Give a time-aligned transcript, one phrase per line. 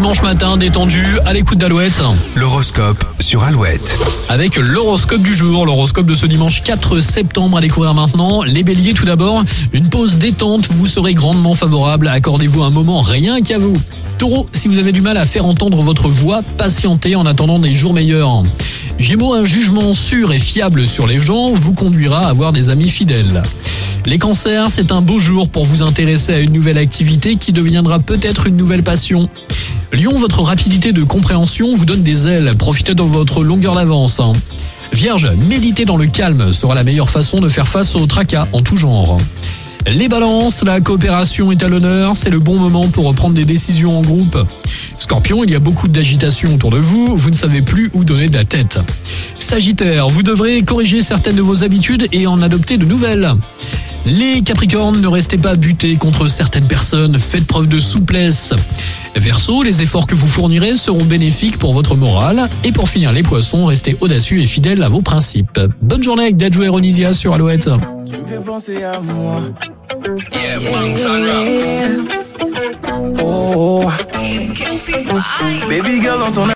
[0.00, 2.02] dimanche matin détendu à l'écoute d'Alouette.
[2.34, 3.98] L'horoscope sur Alouette.
[4.30, 8.42] Avec l'horoscope du jour, l'horoscope de ce dimanche 4 septembre à découvrir maintenant.
[8.42, 9.44] Les béliers tout d'abord,
[9.74, 12.08] une pause détente vous serez grandement favorable.
[12.08, 13.74] Accordez-vous un moment rien qu'à vous.
[14.16, 17.74] Taureau, si vous avez du mal à faire entendre votre voix, patientez en attendant des
[17.74, 18.42] jours meilleurs.
[18.98, 22.88] Gémeaux, un jugement sûr et fiable sur les gens vous conduira à avoir des amis
[22.88, 23.42] fidèles.
[24.06, 27.98] Les cancers, c'est un beau jour pour vous intéresser à une nouvelle activité qui deviendra
[27.98, 29.28] peut-être une nouvelle passion.
[29.92, 32.52] Lion, votre rapidité de compréhension vous donne des ailes.
[32.56, 34.20] Profitez de votre longueur d'avance.
[34.92, 38.62] Vierge, méditer dans le calme sera la meilleure façon de faire face au tracas en
[38.62, 39.18] tout genre.
[39.86, 43.98] Les balances, la coopération est à l'honneur, c'est le bon moment pour reprendre des décisions
[43.98, 44.38] en groupe.
[44.98, 48.28] Scorpion, il y a beaucoup d'agitation autour de vous, vous ne savez plus où donner
[48.28, 48.78] de la tête.
[49.40, 53.32] Sagittaire, vous devrez corriger certaines de vos habitudes et en adopter de nouvelles.
[54.06, 58.54] Les Capricornes, ne restez pas butés contre certaines personnes, faites preuve de souplesse.
[59.16, 62.48] Verseau, les efforts que vous fournirez seront bénéfiques pour votre morale.
[62.64, 65.60] Et pour finir les poissons, restez audacieux et fidèles à vos principes.
[65.82, 67.70] Bonne journée avec Dadjo et Ronisia sur Alouette.
[68.06, 69.42] Tu me fais penser à moi.
[74.82, 75.68] Vibes.
[75.68, 76.46] Baby girl, dans ton